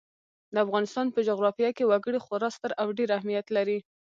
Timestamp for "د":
0.53-0.55